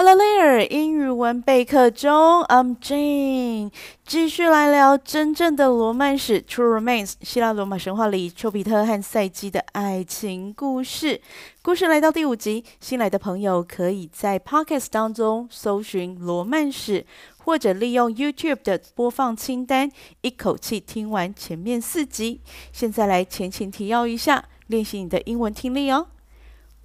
[0.00, 3.72] Hello there，英语文备课中，I'm Jane，
[4.06, 11.20] 继续来聊真正的罗曼史 （True Romance），希腊罗马神话里丘比特和赛姬的爱情故事。
[11.62, 17.04] 故事来到第五集，新来的朋友可以在 Podcast 当中搜寻罗曼史，
[17.38, 19.90] 或者利用 YouTube 的播放清单，
[20.20, 22.40] 一口气听完前面四集。
[22.72, 26.06] 现在来前情提要一下，练习你的英文听力哦。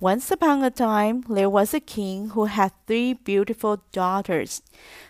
[0.03, 4.61] Once upon a time, there was a king who had three beautiful daughters.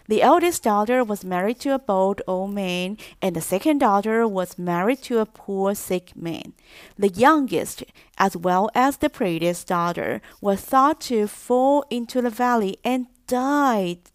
[0.08, 4.60] The eldest daughter was married to a bold old man, and the second daughter was
[4.60, 6.54] married to a poor sick man.
[6.96, 7.84] The youngest,
[8.20, 14.13] as well as the prettiest daughter, was thought to fall into the valley and died.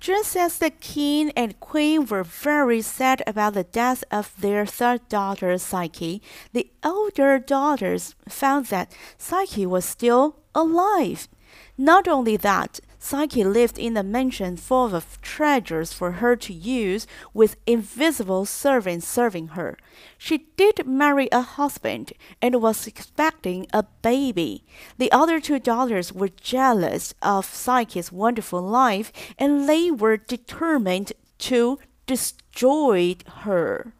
[0.00, 5.08] Just as the king and queen were very sad about the death of their third
[5.08, 11.28] daughter, Psyche, the elder daughters found that Psyche was still alive.
[11.76, 17.05] Not only that, Psyche lived in a mansion full of treasures for her to use,
[17.33, 19.77] with invisible servants serving her.
[20.17, 24.63] She did marry a husband and was expecting a baby.
[24.97, 31.79] The other two daughters were jealous of Psyche's wonderful life, and they were determined to
[32.05, 33.91] destroy her.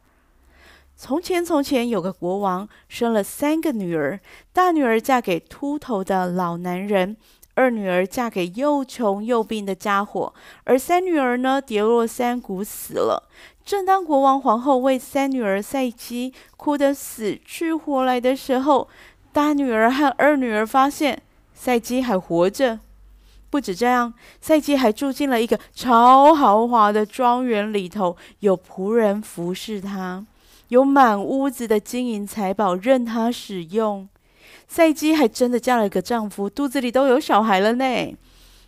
[0.96, 4.22] 从前，从前有个国王，生了三个女儿。
[4.54, 7.18] 大女儿嫁给秃头的老男人。
[7.59, 13.29] 二女儿嫁给又穷又病的家伙，而三女儿呢，跌落山谷死了。
[13.65, 18.87] 正当国王皇后为三女儿赛姬哭得死去活来的时候，
[19.33, 21.21] 大女儿和二女儿发现
[21.53, 22.79] 赛姬还活着。
[23.51, 30.25] 不止这样，赛姬还住进了一个超豪华的庄园里头，有仆人服侍她，
[30.69, 34.09] 有满屋子的金银财宝任她使用。
[34.69, 38.17] 赛姬还真的嫁了个丈夫，肚子里都有小孩了呢。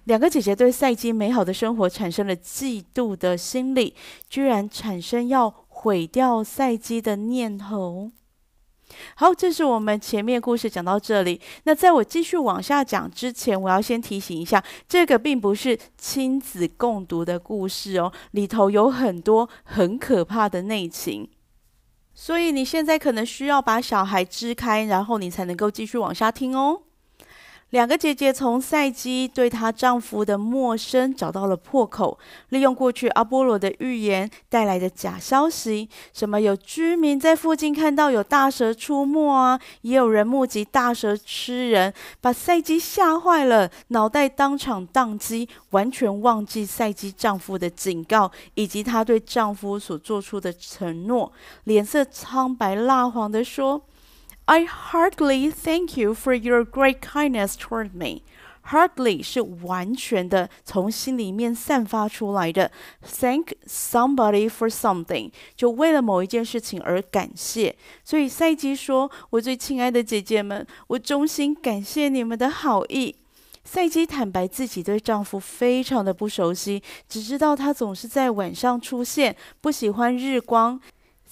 [0.05, 3.95] 两个姐姐对赛姬美好的生活产生了嫉妒的心理，
[4.29, 8.11] 居然产生要毁掉赛姬的念头。
[9.15, 11.41] 好，这是我们前面故事讲到这里。
[11.65, 21.29] 那在我继续往下讲之前，我要先提醒一下，这个并不是亲子共读的故事哦，里头有很多很可怕的内情。
[22.23, 26.83] 所以你现在可能需要把小孩支开，然后你才能够继续往下听哦。
[27.71, 51.33] 两个姐姐从赛姬对她丈夫的陌生找到了破口，利用过去阿波罗的预言带来的假消息，什么有居民在附近看到有大蛇出没啊，也有人目击大蛇吃人，把赛姬吓坏了，脑袋当场宕机，完全忘记赛姬丈夫的警告以及她对丈夫所做出的承诺，
[51.65, 53.81] 脸色苍白蜡黄地说。
[54.51, 58.23] I hardly thank you for your great kindness toward me.
[58.71, 62.73] Hardly 是完全的从心里面散发出来的。
[63.01, 67.77] Thank somebody for something，就为了某一件事情而感谢。
[68.05, 73.15] 所以赛姬说：“我最亲爱的姐姐们，我衷心感谢你们的好意。”
[73.63, 80.81] 赛姬坦白自己对丈夫非常的不熟悉，只知道他总是在晚上出现，不喜欢日光。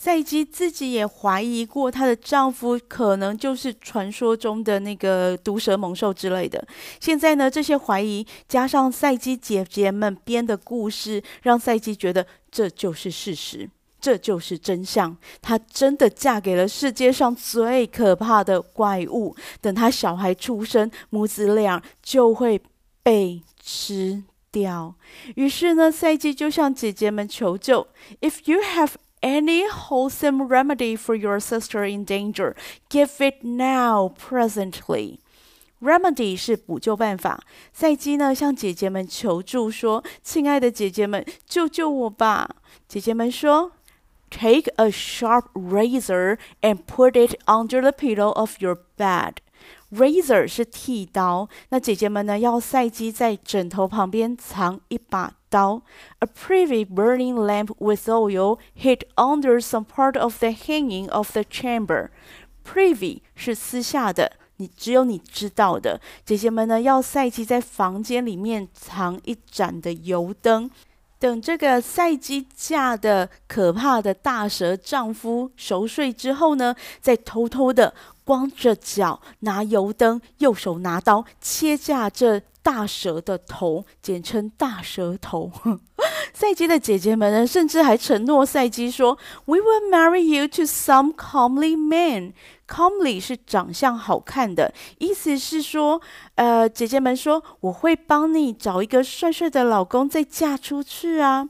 [0.00, 6.64] 赛姬自己也怀疑过，她的丈夫可能就是传说中的那个毒蛇猛兽之类的。
[7.00, 13.69] 现在呢，这些怀疑加上赛姬姐姐们编的故事，让赛姬觉得这就是事实，
[14.00, 15.16] 这就是真相。
[15.42, 19.34] 她真的嫁给了世界上最可怕的怪物。
[19.60, 22.62] 等她小孩出生，母子俩就会
[23.03, 24.22] 被吃
[24.53, 24.94] 掉。
[25.34, 27.88] 于是呢，赛姬就向姐姐们求救
[28.20, 32.56] ：If you have Any wholesome remedy for your sister in danger,
[32.90, 35.19] give it now, presently.
[35.81, 37.41] Remedy 是补救办法。
[37.72, 42.56] 赛姬呢，向姐姐们求助说：“亲爱的姐姐们，救救我吧！”
[42.88, 43.72] 姐姐们说：“
[44.29, 49.35] Take a sharp razor and put it under the pillow of your bed.”
[49.91, 55.82] Razor 是剃刀，那姐姐们呢，要赛姬在枕头旁边藏一把刀。
[56.19, 62.11] A privy burning lamp with oil hid under some part of the hanging of the chamber.
[62.64, 66.02] Privy 是私下的，你只有你知道的。
[66.23, 70.70] 姐姐们呢，要赛姬在房间里面藏一盏的油灯，
[71.19, 77.94] 等这个赛机架的可怕的大蛇丈夫熟睡之后呢，再偷偷的。
[78.25, 85.50] 光着脚拿油灯，右手拿刀切下这大蛇的头，简称大蛇头。
[86.34, 92.34] 赛基的姐姐们呢，甚至还承诺赛基说：“We will marry you to some comely man。”
[92.69, 96.00] comely 是长相好看的，意思是说，
[96.34, 101.49] 呃，姐姐们说我会帮你找一个帅帅的老公，再嫁出去啊。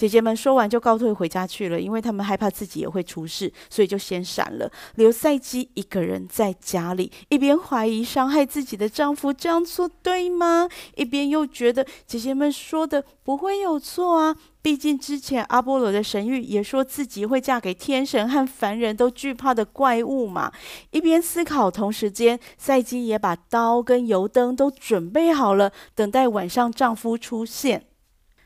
[0.00, 10.66] 姐姐们说完就告退回家去了，因为他们害怕自己也会出事，所以就先闪了，留赛姬一个人在家里，一边怀疑伤害自己的丈夫这样做对吗？
[10.96, 20.50] 一边又觉得姐姐们说的不会有错啊，毕竟之前阿波罗的神谕也说自己会嫁给天神和凡人都惧怕的怪物嘛。
[20.92, 27.89] 一边思考，同时间赛姬也把刀跟油灯都准备好了，等待晚上丈夫出现。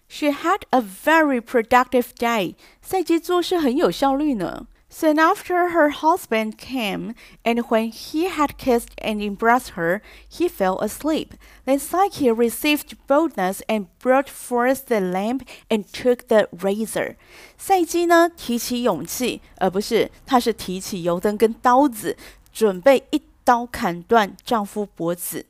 [0.07, 2.55] She had a very productive day.
[2.81, 4.67] 赛姬做事很有效率呢。
[4.91, 7.13] Soon after her husband came,
[7.43, 10.01] and when he had kissed and embraced her,
[10.31, 11.33] he fell asleep.
[11.63, 17.17] Then Psyche received boldness and brought forth the lamp and took the razor.
[17.55, 22.17] 赛姬呢，提起勇气，而不是，她是提起油灯跟刀子，
[22.51, 25.45] 准备一刀砍断丈夫脖子。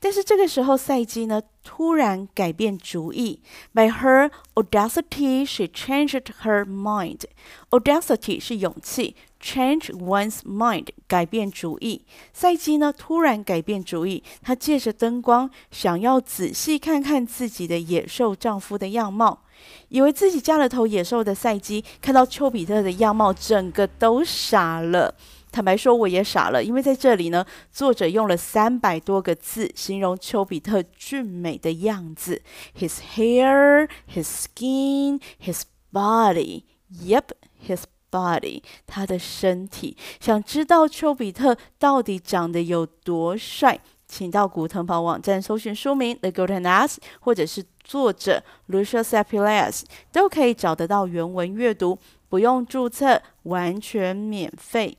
[0.00, 3.40] 但是这个时候，赛姬呢突然改变主意。
[3.74, 7.22] By her audacity, she changed her mind.
[7.70, 12.04] Audacity 是勇气，change one's mind 改变主意。
[12.32, 19.42] 赛姬呢突然改变主意，她借着灯光，想要仔细看看自己的野兽丈夫的样貌。
[19.88, 25.16] 以为自己嫁了头野兽的赛姬，看到丘比特的样貌，整个都傻了。
[25.50, 32.42] 坦白说，我也傻了，因为在这里呢，作者用了三百多个字形容丘比特俊美的样子
[32.78, 35.62] ：his hair, his skin, his
[35.92, 36.64] body.
[36.90, 37.24] Yep,
[37.66, 38.62] his body.
[38.86, 39.96] 他的身体。
[40.20, 51.98] 想知道丘比特到底长得有多帅，请到古腾堡网站搜寻书名《The Golden Ass》，或者是作者 Lucius Appius，都可以找得到原文阅读，
[52.28, 54.96] 不用注册，完全免费。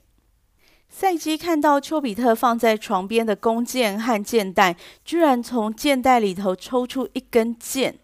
[0.90, 4.76] 赛姬看到丘比特放在床边的弓箭和箭袋，
[5.06, 7.98] 居然从箭袋里头抽出一根箭。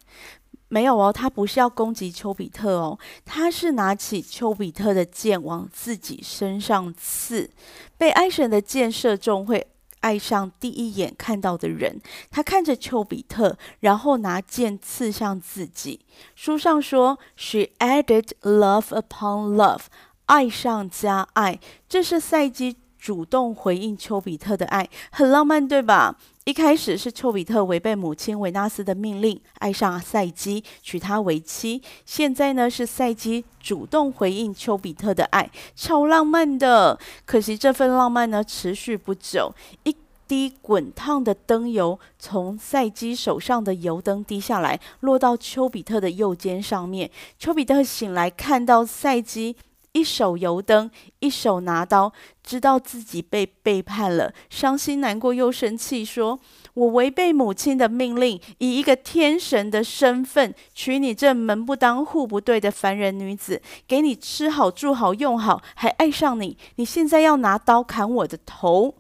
[0.68, 7.50] 没有哦，他不是要攻击丘比特哦，他是拿起丘比特的箭往自己身上刺。
[7.98, 9.68] 被爱神的箭射中，会
[10.00, 12.02] 爱上第一眼看到的人。
[12.30, 16.02] 他看着丘比特，然后拿箭刺向自己。
[16.36, 19.82] 书上说：“She added love upon love。”
[20.26, 26.16] 爱上加爱，这是赛基主动回应丘比特的爱，很浪漫，对吧？
[26.46, 31.82] 一开始是丘比特违背母亲维纳斯的命令，爱上赛基，娶她为妻。
[32.06, 37.00] 现在呢，是赛基主动回应丘比特的爱，超浪漫的。
[37.26, 39.54] 可惜这份浪漫呢，持续不久。
[39.84, 39.96] 一
[40.28, 47.10] 滴滚烫的灯油从赛基手上的油灯滴下来，落到丘比特的右肩上面。
[47.40, 49.56] 丘比特醒来，看到赛基。
[49.96, 52.12] 一手油灯，一手拿刀，
[52.44, 56.38] 知道自己被背叛了，伤心难过又生气，说
[56.76, 68.96] ：“我违背母亲的命令，以一个天神的身份娶你这门不当户不对的凡人女子，给你吃好住好用好，还爱上你，你现在要拿刀砍我的头。”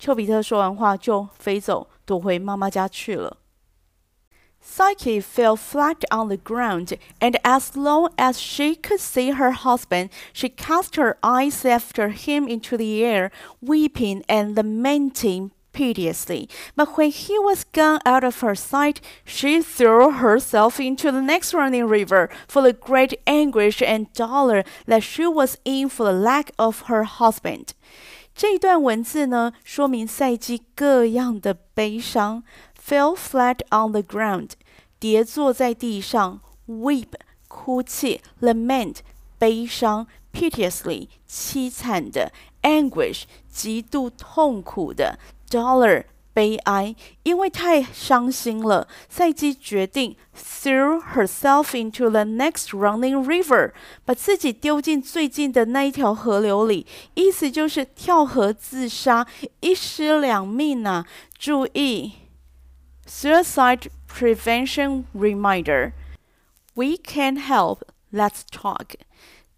[0.00, 3.36] 丘比特说完话就飞走，躲回妈妈家去了。
[4.65, 10.47] Psyche fell flat on the ground, and as long as she could see her husband, she
[10.47, 13.29] cast her eyes after him into the air,
[13.61, 16.47] weeping and lamenting piteously.
[16.77, 21.53] But when he was gone out of her sight, she threw herself into the next
[21.53, 26.51] running river, full of great anguish and dolor that she was in for the lack
[26.57, 27.73] of her husband.
[28.35, 32.43] 这段文字呢，说明赛姬各样的悲伤。
[32.88, 34.52] Fell flat on the ground，
[34.98, 37.08] 跌坐在地上；weep，
[37.46, 39.00] 哭泣；lament，
[39.38, 45.18] 悲伤；piteously，凄惨的；anguish，极度痛苦的
[45.50, 46.96] ；dolor，悲哀。
[47.24, 53.72] 因为太伤心了，赛姬决定 threw herself into the next running river，
[54.06, 56.86] 把自己丢进最近的那一条河流里。
[57.12, 59.26] 意思就是跳河自杀，
[59.60, 61.06] 一尸两命啊！
[61.38, 62.12] 注意。
[63.07, 65.93] Suicide Prevention Reminder:
[66.75, 67.79] We can't help.
[68.11, 68.95] Let's talk.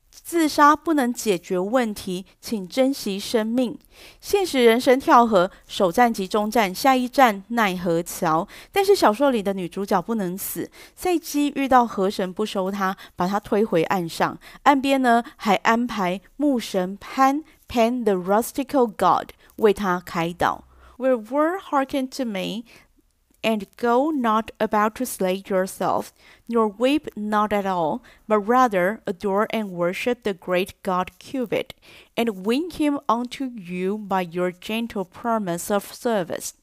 [0.10, 3.78] 自杀不能解决问题，请珍惜生命。
[4.20, 8.48] 现实人生跳河，首战即终战，下一站奈何桥。
[8.72, 10.72] 但是小说里的女主角不能死。
[10.96, 14.36] 赛姬遇到河神不收她，把她推回岸上。
[14.64, 20.64] 岸边呢，还安排牧神潘 （Pan the Rustical God） 为她开导。
[20.98, 22.64] Will word hearken to me?
[23.44, 26.12] and go not about to slay yourself,
[26.48, 31.76] nor weep not at all, but rather adore and worship the great God Cupid,
[32.18, 36.54] and win him unto you by your gentle promise of service.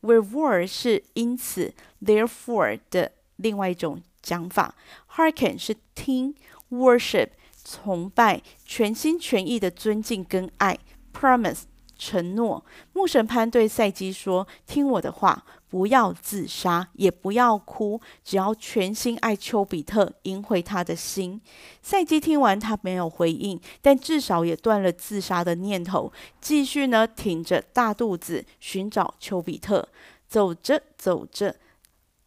[0.00, 4.74] Wherefore 是因此，therefore 的另外一种讲法，
[5.16, 6.34] hearken 是听，
[6.70, 7.30] worship
[7.62, 10.78] 崇拜，全心全意的尊敬跟爱，
[11.12, 11.64] promise。
[12.03, 21.39] 承诺，木神潘对赛姬说：“听我的话，不要自杀，也不要哭，只要全心爱丘比特，赢回他的心。”
[21.83, 29.87] 赛姬听完，他没有回应，但至少也断了自杀的念头，继续呢，挺着大肚子寻找丘比特。
[30.27, 31.55] 走着走着，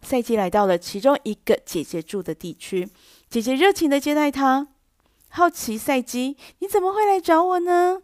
[0.03, 2.89] 赛基来到了其中一个姐姐住的地区，
[3.29, 4.69] 姐姐热情地接待他，
[5.31, 8.01] 好奇赛姬：“你怎么会来找我呢？”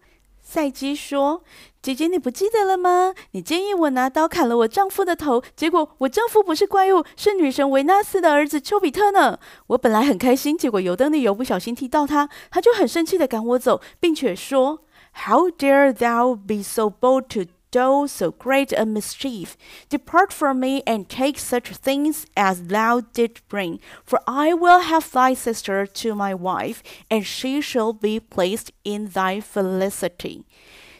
[0.52, 1.44] 赛姬说
[1.80, 3.14] ：“姐姐，你不记得了吗？
[3.30, 9.38] 你建议我拿刀砍了我丈夫的头，结果我丈夫不是怪物，是女神维纳斯的儿子丘比特呢。
[9.68, 14.80] 我本来很开心，结果油灯的油不小心踢到他，他就很生气的赶我走，并且说
[15.24, 19.55] ：‘How dare thou be so bold to do so great a mischief?
[19.89, 25.11] Depart from me and take such things as thou didst bring, for I will have
[25.11, 30.43] thy sister to my wife, and she shall be placed in thy felicity。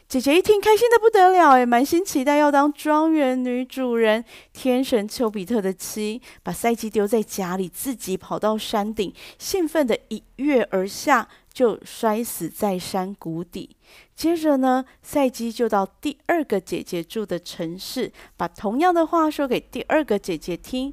[0.08, 11.28] 姐姐一听，开心得不得了，诶，满心期待要当庄园女主人，天神丘比特的妻，把赛姬丢在家里，自己跑到山顶，兴奋地一跃而下。
[11.53, 13.77] 就摔死在山谷底。
[14.15, 20.93] 接着呢，赛基就到第二个姐姐住的城市，把同样的话说给第二个姐姐听。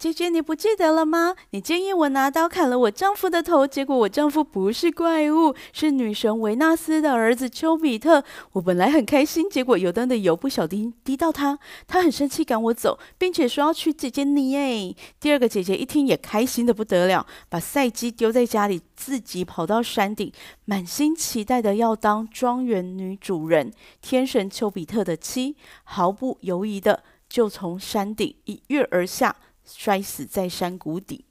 [0.00, 1.34] 姐姐，你不记得了吗？
[1.50, 8.24] 你建议我拿刀砍了我丈夫的头，结果我丈夫不是怪物，是女神维纳斯的儿子丘比特。
[8.52, 14.56] 我本来很开心，结果油灯的油不小心滴到他，他很生气赶我走，并且说要娶姐姐你。
[14.56, 20.32] 哎，第二个姐姐一听也开心得不得了，把赛姬丢在家里，自己跑到山顶，
[20.64, 29.36] 满心期待的要当庄园女主人，天神丘比特的妻，毫不犹豫的就从山顶一跃而下。
[29.65, 31.25] 摔死在山谷底。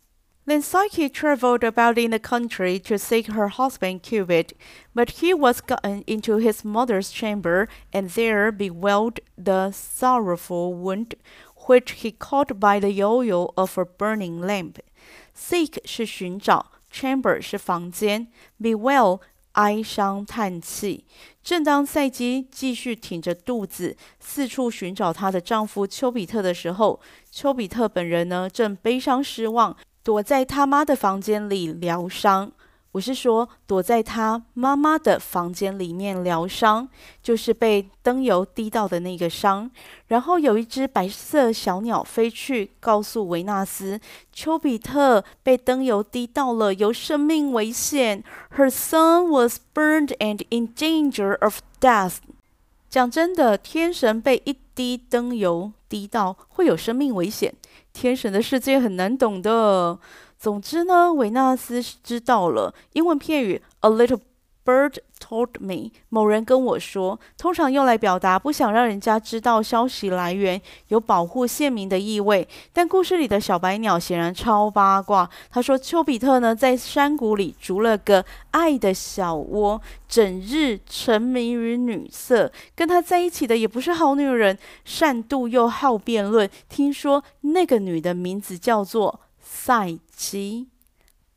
[0.46, 4.50] Then Psyche traveled about in the country to seek her husband Cupid,
[4.94, 11.14] but he was gotten into his mother's chamber, and there bewailed the sorrowful wound
[11.66, 14.80] which he caught by the oil of a burning lamp.
[15.34, 18.28] Seek 是寻找，chamber 是房间，
[18.60, 19.20] bewail
[19.59, 21.05] 哀伤叹气。
[21.43, 26.99] 正当赛姬继续挺着肚子四处寻找她的丈夫丘比特的时候，
[27.29, 32.51] 丘比特本人呢，正悲伤失望，躲在他妈的房间里疗伤。
[32.91, 36.89] 我是说，躲在他妈妈的房间里面疗伤，
[37.21, 39.69] 就是被灯油滴到的那个伤。
[40.07, 43.99] 然后有一只白色小鸟飞去，告诉维纳斯，
[44.33, 48.23] 丘比特被灯油滴到了，有生命危险。
[48.57, 52.15] Her son was burned and in danger of death。
[52.89, 57.53] 讲真的，天神被一滴灯油滴到，会有生命危险。
[57.93, 59.99] 天神的世界很难懂的。
[60.39, 64.21] 总之呢，维纳斯知道了英文片语 "A little
[64.63, 72.47] bird told me"，某人跟我说，通常用来表达不想让人家知道消息来源，有保护县民的意味。
[72.71, 75.29] 但故事里的小白鸟显然超八卦。
[75.49, 86.49] 他说，丘比特呢在山谷里筑了个爱的小窝，整日沉迷于女色，跟他在一起的也不是好女人，善妒又好辩论。
[86.69, 89.19] 听说那个女的名字叫做。
[89.51, 90.67] 赛基，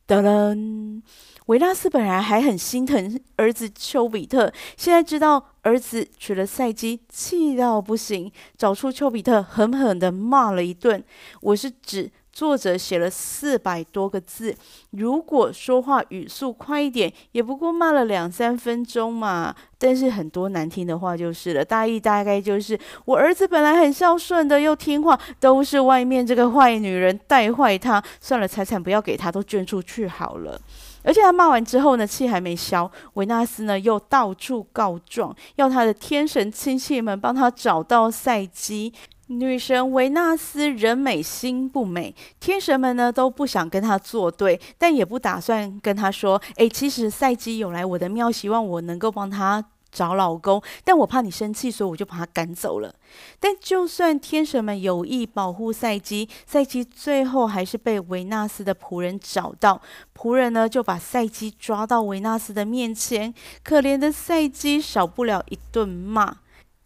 [0.07, 1.01] 噔噔，
[1.47, 11.03] 维纳斯本来还很心疼儿子丘比特，现在知道儿子娶了赛姬，气到不行，找出丘比特，狠狠地骂了一顿。
[11.41, 12.11] 我是指。
[12.33, 14.55] 作者写了四百多个字，
[14.89, 19.55] 如果说话语速快一点，也不过骂了两三分钟嘛。
[19.77, 28.01] 但是很多难听的话就是了，大意大概就是：我儿子本来很孝顺的，又听话，都是外面这个坏女人带坏他。
[28.19, 30.59] 算了，财产不要给他，都捐出去好了。
[31.03, 38.91] 而且他骂完之后呢，气还没消，维纳斯呢又到处告状，要他的天神亲戚们帮他找到赛基。
[39.27, 52.93] 女神维纳斯人美心不美，天神们呢都不想跟她作对，但也不打算跟她说：“诶，其实赛姬有来我的庙，希望我能够帮她找老公，但我怕你生气，所以我就把她赶走了。”
[53.39, 59.81] 但就算天神们有意保护赛姬，赛姬最后还是被维纳斯的仆人找到，
[60.15, 66.39] 仆人呢就把赛姬抓到维纳斯的面前，可怜的赛姬少不了一顿骂。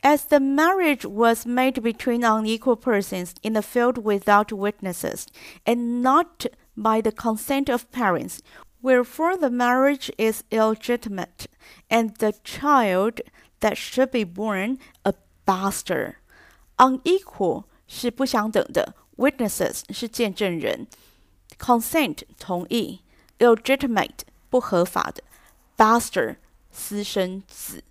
[0.06, 5.26] As the marriage was made between unequal persons in the field without witnesses,
[5.64, 8.42] and not by the consent of parents,
[8.82, 11.46] wherefore the marriage is illegitimate,
[11.88, 13.20] and the child
[13.60, 15.14] that should be born a
[15.46, 16.16] bastard.
[16.78, 20.88] Unequal 是不相等的，witnesses 是见证人，
[21.58, 23.02] consent 同意，
[23.38, 25.22] illegitimate 不合法的，
[25.76, 26.38] bastard
[26.72, 27.84] 私生子。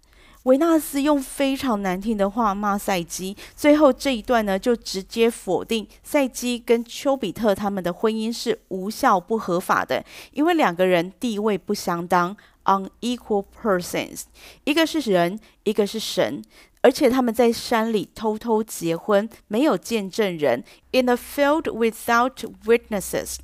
[0.47, 14.23] 维纳斯用非常难听的话骂赛基，最后这一段呢，就直接否定赛基跟丘比特他们的婚姻是无效不合法的，因为两个人地位不相当，unequal persons，
[14.63, 16.41] 一个是人，一个是神，
[16.81, 20.63] 而且他们在山里偷偷结婚，没有见证人
[20.93, 23.39] ，in a field without witnesses，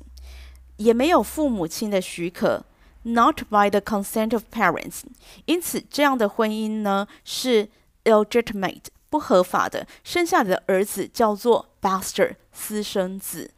[0.77, 2.63] 也没有父母亲的许可。
[3.03, 5.01] Not by the consent of parents，
[5.45, 7.69] 因此这样的婚姻呢是
[8.05, 9.85] illegitimate 不合法的。
[10.03, 13.51] 生下的儿子叫做 bastard 私生子。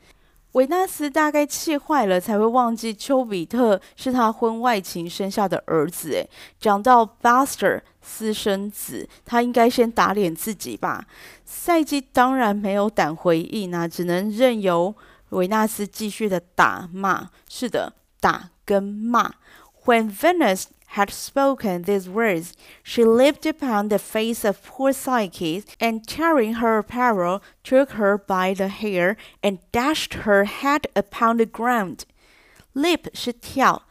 [0.53, 6.11] 维纳斯大概气坏了，才会忘记丘比特是他婚外情生下的儿子。
[6.13, 11.05] 诶，讲到 bastard 私生子，他应该先打脸自己吧？
[11.43, 14.95] 赛季当然没有胆回应啊，只能任由
[15.29, 17.29] 维纳斯继续的打骂。
[17.49, 18.49] 是的，打。
[18.64, 19.32] 跟骂。
[19.84, 26.56] When Venus had spoken these words, she leaped upon the face of poor Psyche, and tearing
[26.56, 32.00] her apparel, took her by the hair, and dashed her head upon the ground.
[32.74, 33.84] Leap 是跳，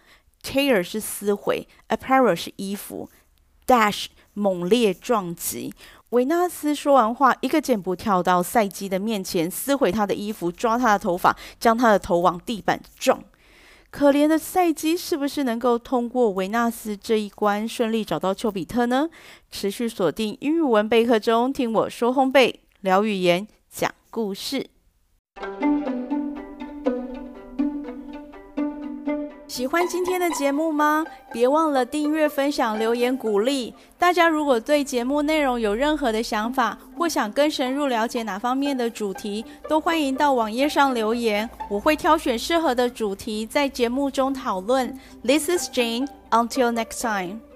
[0.43, 3.09] tear 是撕毁，apparel 是衣服，
[3.65, 5.73] dash 猛烈撞击。
[6.09, 13.23] 维纳斯说完话，一个箭步跳到赛姬的面前，撕毁她的衣服，抓她的头发，将她的头往地板撞。
[13.96, 19.08] 可怜的赛基是不是能够通过维纳斯这一关，顺利找到丘比特呢？
[19.52, 24.66] 持续锁定英语文备课中，听我说烘焙，聊语言，讲故事。
[29.54, 31.06] 喜欢今天的节目吗？
[31.32, 33.72] 别忘了订阅、分享、留言鼓励。
[33.96, 44.92] 大家如果对节目内容有任何的想法，或想更深入了解哪方面的主题，都欢迎到网页上留言，我会挑选适合的主题在节目中讨论。
[45.22, 46.08] This is Jane.
[46.32, 47.53] Until next time.